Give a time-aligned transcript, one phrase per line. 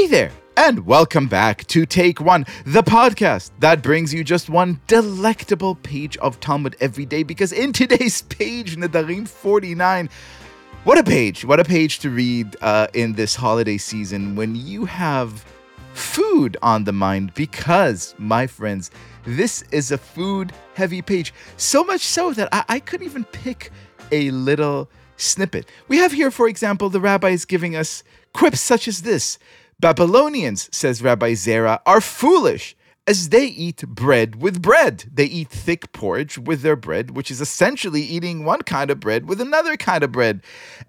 [0.00, 4.80] Hey there, and welcome back to Take One, the podcast that brings you just one
[4.86, 7.22] delectable page of Talmud every day.
[7.22, 10.08] Because in today's page, Nedarim 49,
[10.84, 11.44] what a page!
[11.44, 15.44] What a page to read uh, in this holiday season when you have
[15.92, 17.34] food on the mind.
[17.34, 18.90] Because, my friends,
[19.26, 21.34] this is a food heavy page.
[21.58, 23.70] So much so that I, I couldn't even pick
[24.10, 24.88] a little
[25.18, 25.68] snippet.
[25.88, 29.38] We have here, for example, the rabbis giving us quips such as this
[29.80, 32.76] Babylonians, says Rabbi Zera, are foolish
[33.06, 35.04] as they eat bread with bread.
[35.12, 39.26] They eat thick porridge with their bread, which is essentially eating one kind of bread
[39.26, 40.42] with another kind of bread.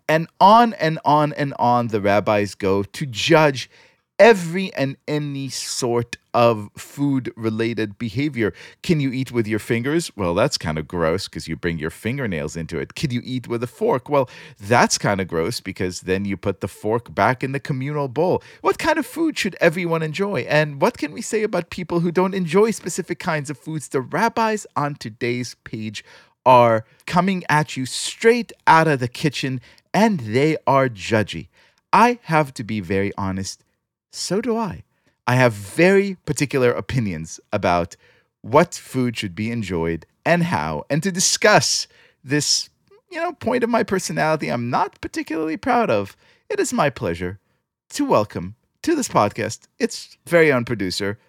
[0.09, 3.69] And on and on and on the rabbis go to judge
[4.21, 8.53] every and any sort of food related behavior.
[8.83, 10.11] Can you eat with your fingers?
[10.15, 12.93] Well, that's kind of gross because you bring your fingernails into it.
[12.93, 14.09] Can you eat with a fork?
[14.09, 14.29] Well,
[14.59, 18.43] that's kind of gross because then you put the fork back in the communal bowl.
[18.61, 20.41] What kind of food should everyone enjoy?
[20.41, 23.87] And what can we say about people who don't enjoy specific kinds of foods?
[23.87, 26.05] The rabbis on today's page
[26.45, 29.61] are coming at you straight out of the kitchen
[29.95, 31.47] and they are judgy.
[31.91, 33.63] I have to be very honest
[34.11, 34.83] so do I.
[35.27, 37.95] I have very particular opinions about
[38.41, 40.83] what food should be enjoyed and how.
[40.89, 41.87] And to discuss
[42.23, 42.69] this,
[43.09, 46.15] you know, point of my personality I'm not particularly proud of,
[46.49, 47.39] it is my pleasure
[47.91, 51.19] to welcome to this podcast its very own producer,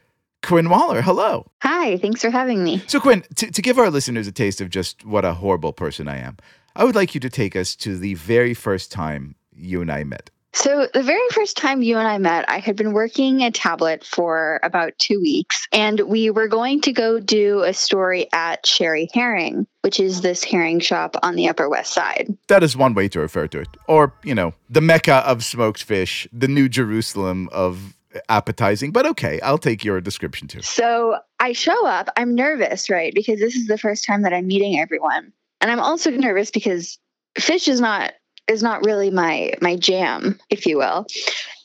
[0.42, 1.02] Quinn Waller.
[1.02, 1.46] Hello.
[1.62, 2.82] Hi, thanks for having me.
[2.86, 6.08] So, Quinn, to, to give our listeners a taste of just what a horrible person
[6.08, 6.38] I am,
[6.74, 10.04] I would like you to take us to the very first time you and I
[10.04, 10.30] met.
[10.54, 14.04] So, the very first time you and I met, I had been working at Tablet
[14.04, 19.08] for about two weeks, and we were going to go do a story at Sherry
[19.14, 22.36] Herring, which is this herring shop on the Upper West Side.
[22.48, 23.68] That is one way to refer to it.
[23.88, 27.96] Or, you know, the Mecca of smoked fish, the New Jerusalem of
[28.28, 30.60] appetizing, but okay, I'll take your description too.
[30.60, 33.14] So, I show up, I'm nervous, right?
[33.14, 35.32] Because this is the first time that I'm meeting everyone.
[35.62, 36.98] And I'm also nervous because
[37.38, 38.12] fish is not
[38.48, 41.06] is not really my my jam, if you will.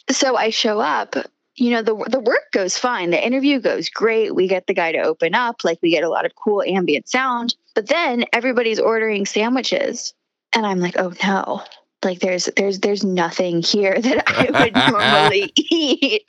[0.10, 1.16] So I show up,
[1.56, 3.10] you know, the the work goes fine.
[3.10, 4.34] The interview goes great.
[4.34, 7.10] We get the guy to open up, like we get a lot of cool ambient
[7.10, 7.56] sound.
[7.76, 10.14] But then everybody's ordering sandwiches.
[10.54, 11.64] And I'm like, "Oh no."
[12.04, 16.24] Like there's there's there's nothing here that I would normally eat.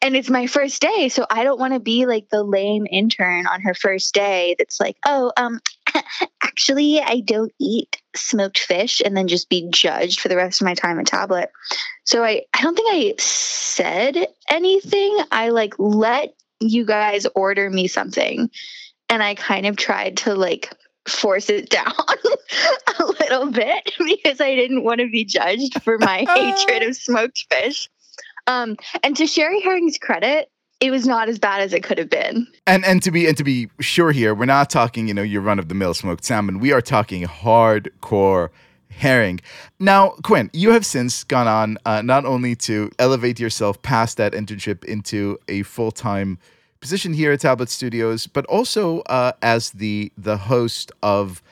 [0.00, 3.46] And it's my first day, so I don't want to be like the lame intern
[3.46, 5.60] on her first day that's like, "Oh, um
[6.42, 10.64] actually, I don't eat smoked fish and then just be judged for the rest of
[10.64, 11.50] my time at tablet.
[12.04, 15.18] So I, I don't think I said anything.
[15.30, 18.50] I like let you guys order me something
[19.08, 20.72] and I kind of tried to like
[21.08, 21.92] force it down
[22.98, 27.46] a little bit because I didn't want to be judged for my hatred of smoked
[27.50, 27.88] fish.
[28.46, 30.50] Um, and to Sherry Herring's credit,
[30.84, 32.46] it was not as bad as it could have been.
[32.66, 35.40] And and to be and to be sure here, we're not talking, you know, your
[35.40, 36.60] run of the mill smoked salmon.
[36.60, 38.50] We are talking hardcore
[38.90, 39.40] herring.
[39.80, 44.32] Now, Quinn, you have since gone on uh, not only to elevate yourself past that
[44.32, 46.38] internship into a full time
[46.80, 51.42] position here at Tablet Studios, but also uh, as the the host of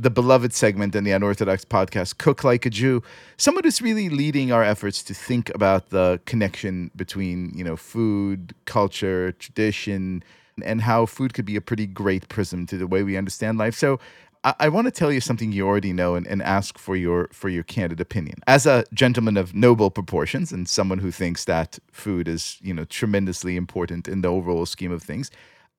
[0.00, 3.02] the beloved segment in the unorthodox podcast cook like a jew
[3.36, 8.54] someone who's really leading our efforts to think about the connection between you know food
[8.64, 10.22] culture tradition
[10.64, 13.74] and how food could be a pretty great prism to the way we understand life
[13.74, 13.98] so
[14.44, 17.48] I, want to tell you something you already know and, and ask for your for
[17.48, 18.38] your candid opinion.
[18.46, 22.84] As a gentleman of noble proportions and someone who thinks that food is, you know,
[22.84, 25.30] tremendously important in the overall scheme of things,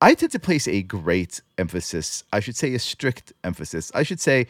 [0.02, 3.92] I tend to place a great emphasis, I should say a strict emphasis.
[3.94, 4.46] I should say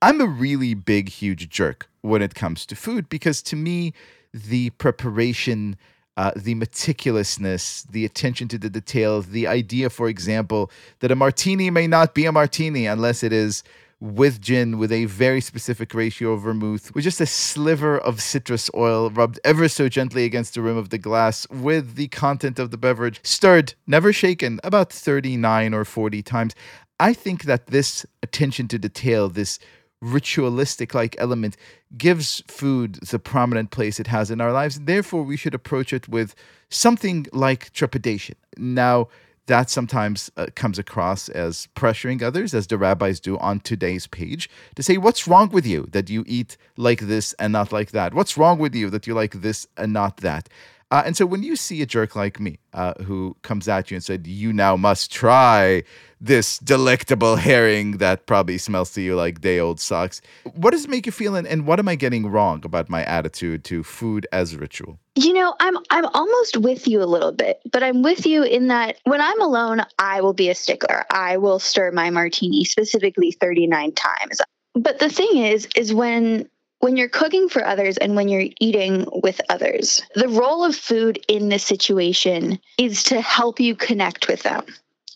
[0.00, 3.94] I'm a really big, huge jerk when it comes to food because to me,
[4.32, 5.76] the preparation,
[6.16, 10.70] uh, the meticulousness, the attention to the detail, the idea, for example,
[11.00, 13.64] that a martini may not be a martini unless it is
[14.02, 18.68] with gin with a very specific ratio of vermouth with just a sliver of citrus
[18.74, 22.72] oil rubbed ever so gently against the rim of the glass with the content of
[22.72, 26.52] the beverage stirred never shaken about 39 or 40 times.
[26.98, 29.60] I think that this attention to detail this
[30.00, 31.56] ritualistic like element
[31.96, 34.80] gives food the prominent place it has in our lives.
[34.80, 36.34] Therefore we should approach it with
[36.70, 38.34] something like trepidation.
[38.56, 39.06] Now
[39.46, 44.48] that sometimes uh, comes across as pressuring others, as the rabbis do on today's page,
[44.76, 48.14] to say, What's wrong with you that you eat like this and not like that?
[48.14, 50.48] What's wrong with you that you like this and not that?
[50.90, 53.94] Uh, and so when you see a jerk like me uh, who comes at you
[53.94, 55.84] and said, "You now must try
[56.22, 60.22] this delectable herring that probably smells to you like day old socks,"
[60.54, 61.34] what does it make you feel?
[61.34, 64.98] And, and what am I getting wrong about my attitude to food as ritual?
[65.14, 68.68] You know, I'm I'm almost with you a little bit, but I'm with you in
[68.68, 71.04] that when I'm alone, I will be a stickler.
[71.10, 74.40] I will stir my martini specifically 39 times.
[74.74, 76.48] But the thing is is when
[76.82, 81.24] when you're cooking for others and when you're eating with others, the role of food
[81.28, 84.64] in this situation is to help you connect with them,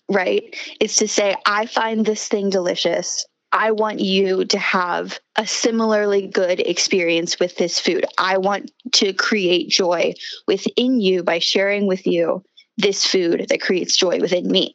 [0.09, 0.55] right?
[0.81, 3.27] It's to say, I find this thing delicious.
[3.53, 8.05] I want you to have a similarly good experience with this food.
[8.19, 10.15] I want to create joy
[10.47, 12.45] within you by sharing with you
[12.77, 14.75] this food that creates joy within me.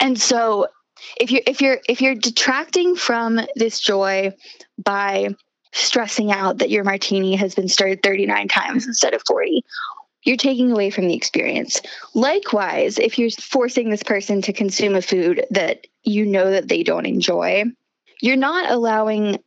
[0.00, 0.66] And so
[1.20, 4.32] if you're if you're if you're detracting from this joy
[4.82, 5.28] by
[5.72, 9.64] stressing out that your martini has been stirred 39 times instead of 40
[10.24, 11.80] you're taking away from the experience.
[12.14, 16.82] Likewise, if you're forcing this person to consume a food that you know that they
[16.82, 17.64] don't enjoy,
[18.20, 19.38] you're not allowing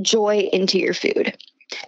[0.00, 1.36] joy into your food.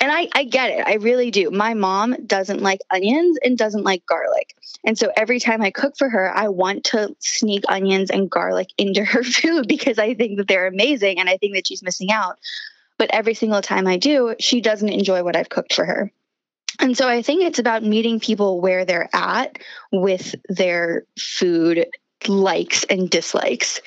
[0.01, 0.87] And I, I get it.
[0.87, 1.51] I really do.
[1.51, 4.57] My mom doesn't like onions and doesn't like garlic.
[4.85, 8.69] And so every time I cook for her, I want to sneak onions and garlic
[8.79, 12.11] into her food because I think that they're amazing and I think that she's missing
[12.11, 12.39] out.
[12.97, 16.13] But every single time I do, she doesn't enjoy what I've cooked for her.
[16.81, 19.59] And so I think it's about meeting people where they're at
[19.93, 21.87] with their food
[22.27, 23.81] likes and dislikes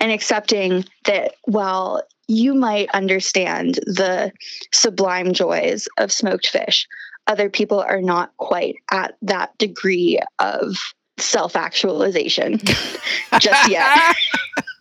[0.00, 4.32] and accepting that while you might understand the
[4.72, 6.86] sublime joys of smoked fish,
[7.26, 10.76] other people are not quite at that degree of
[11.18, 12.58] self actualization
[13.40, 14.16] just yet.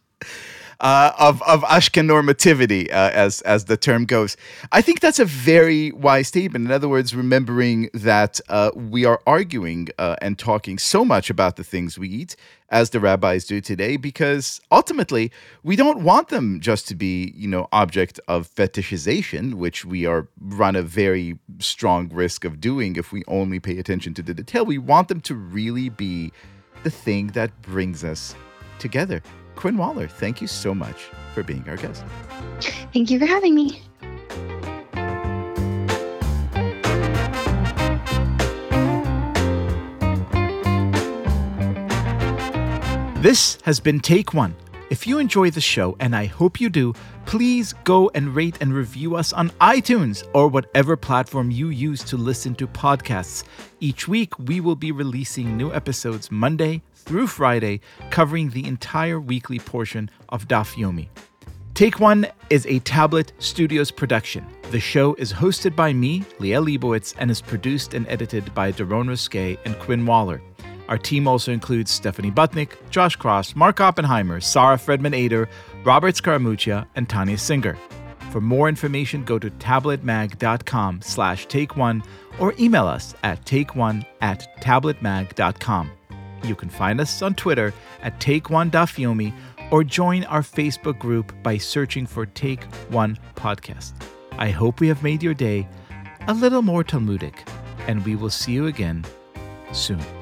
[0.80, 4.38] uh, of of Ashkenormativity, uh, as as the term goes.
[4.72, 6.66] I think that's a very wise statement.
[6.66, 11.56] In other words, remembering that uh, we are arguing uh, and talking so much about
[11.56, 12.36] the things we eat,
[12.70, 15.32] as the rabbis do today, because ultimately
[15.64, 20.28] we don't want them just to be, you know, object of fetishization, which we are
[20.40, 24.66] run a very strong risk of doing if we only pay attention to the detail.
[24.66, 26.32] We want them to really be
[26.84, 28.36] the thing that brings us
[28.80, 29.22] together.
[29.58, 32.04] Quinn Waller, thank you so much for being our guest.
[32.94, 33.82] Thank you for having me.
[43.20, 44.56] This has been Take One.
[44.90, 46.94] If you enjoy the show, and I hope you do,
[47.26, 52.16] please go and rate and review us on iTunes or whatever platform you use to
[52.16, 53.44] listen to podcasts.
[53.82, 57.80] Each week, we will be releasing new episodes Monday through Friday,
[58.12, 61.08] covering the entire weekly portion of Daf Yomi.
[61.74, 64.46] Take One is a Tablet Studios production.
[64.72, 69.08] The show is hosted by me, Liel Leibovitz, and is produced and edited by Daron
[69.08, 70.42] Ruskay and Quinn Waller.
[70.90, 75.48] Our team also includes Stephanie Butnick, Josh Cross, Mark Oppenheimer, Sarah Fredman Ader,
[75.84, 77.78] Robert Scaramuccia, and Tanya Singer.
[78.32, 82.04] For more information, go to tabletmag.com slash take one
[82.40, 85.92] or email us at takeone at tabletmag.com.
[86.48, 88.72] You can find us on Twitter at Take One
[89.70, 93.94] or join our Facebook group by searching for Take One Podcast.
[94.38, 95.68] I hope we have made your day
[96.28, 97.48] a little more Talmudic,
[97.88, 99.04] and we will see you again
[99.74, 100.17] soon.